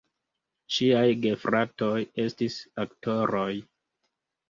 [0.77, 1.93] Ŝiaj gefratoj
[2.27, 2.59] estis
[2.89, 3.51] aktoroj.